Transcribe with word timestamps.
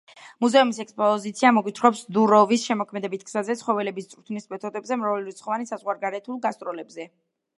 მუზეუმის 0.43 0.77
ექსპოზიცია 0.83 1.51
მოგვითხრობს 1.57 2.01
დუროვის 2.17 2.63
შემოქმედებით 2.69 3.27
გზაზე, 3.29 3.57
ცხოველების 3.61 4.09
წვრთნის 4.15 4.49
მეთოდებზე, 4.55 4.97
მრავალრიცხოვან 5.03 5.69
საზღვარგარეთულ 5.73 6.41
გასტროლებზე. 6.47 7.07